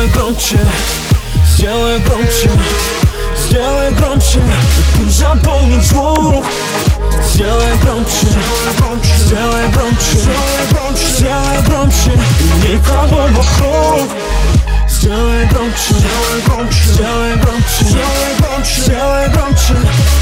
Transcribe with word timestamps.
Сделай 0.00 0.12
громче, 0.14 0.58
сделай 1.46 1.98
громче 1.98 2.50
Сделай 3.36 3.90
громче, 3.90 4.40
пусть 4.96 5.18
заполнит 5.18 5.84
звук 5.84 6.46
Сделай 7.22 7.76
громче, 7.82 8.26
сделай 9.18 9.68
громче 9.68 10.16
Сделай 11.18 11.62
громче, 11.66 12.12
никого 12.66 13.28
вокруг. 13.28 14.08
Сделай 14.88 15.46
громче, 15.48 15.94
сделай 15.94 16.40
громче 16.46 16.84
Сделай 18.78 19.28
громче, 19.28 19.76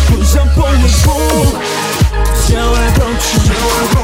пусть 0.09 0.33
заполнит 0.33 0.91
звук 0.91 1.55
Сделай 2.47 2.91
громче, 2.97 3.39
сделай 3.45 3.98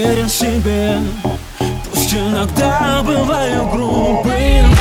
остаюсь 0.00 0.06
верен 0.06 0.28
себе. 0.28 0.98
Пусть 1.92 2.14
иногда 2.14 3.02
бываю 3.04 3.68
грубым. 3.70 4.74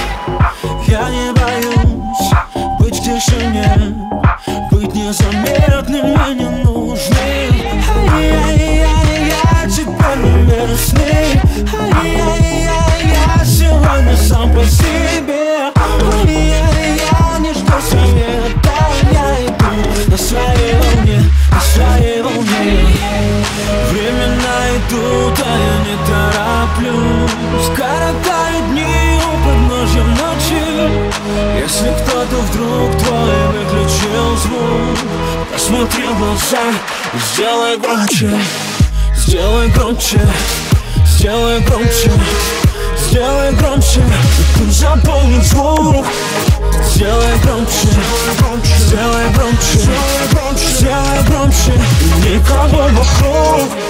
Я 0.87 1.09
не 1.09 1.31
боюсь 1.33 2.79
быть 2.79 2.95
в 2.95 3.03
тишине 3.03 3.95
Быть 4.71 4.93
незаметным 4.95 6.07
и 6.07 6.33
ненужным. 6.33 7.55
Ай-яй-яй, 8.11 9.29
я 9.29 9.69
теперь 9.69 10.25
местный 10.47 11.39
Ай-яй-яй, 11.79 13.03
я 13.05 13.45
сегодня 13.45 14.17
сам 14.17 14.53
по 14.53 14.63
себе 14.65 15.48
Времена 24.69 24.77
идут, 24.77 25.39
а 25.45 25.49
я 25.57 25.75
не 25.85 25.95
тороплюсь. 26.05 27.69
Коротают 27.75 28.69
дни 28.71 29.19
у 29.25 29.33
подножья 29.45 30.03
ночи. 30.03 30.63
Если 31.59 31.93
кто-то 32.01 32.35
вдруг 32.35 32.97
твой 32.97 33.47
выключил 33.49 34.37
звук 34.37 34.97
Посмотри 35.53 36.03
в 36.03 36.17
глаза 36.17 36.73
сделай 37.33 37.77
громче. 37.77 38.31
Сделай 39.15 39.67
громче, 39.69 40.19
сделай 41.05 41.59
громче 41.61 42.11
Сделай 42.97 43.51
громче, 43.53 43.99
и 43.99 44.59
пусть 44.59 44.79
заполнит 44.79 45.43
звук. 45.43 46.05
Сделай 46.95 47.37
громче, 47.43 47.87
сделай 48.79 49.29
громче 49.35 49.79
Сделай 50.55 51.23
громче, 51.27 51.73
никого 52.25 52.83
вокруг 52.83 53.88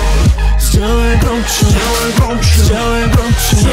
Сделай 0.79 1.17
громче, 1.17 1.65
сделай 1.65 3.07
громче 3.07 3.68